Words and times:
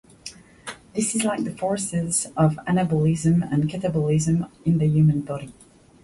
This 0.95 1.13
is 1.13 1.23
like 1.23 1.43
the 1.43 1.55
forces 1.55 2.25
of 2.35 2.55
anabolism 2.67 3.43
and 3.53 3.69
catabolism 3.69 4.49
in 4.65 4.79
the 4.79 4.87
human 4.87 5.21
body. 5.21 5.53